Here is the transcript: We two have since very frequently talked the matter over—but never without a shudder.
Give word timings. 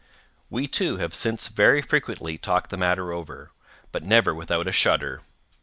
We 0.49 0.65
two 0.65 0.97
have 0.97 1.13
since 1.13 1.47
very 1.47 1.79
frequently 1.79 2.35
talked 2.39 2.71
the 2.71 2.75
matter 2.77 3.13
over—but 3.13 4.01
never 4.03 4.33
without 4.33 4.67
a 4.67 4.71
shudder. 4.71 5.21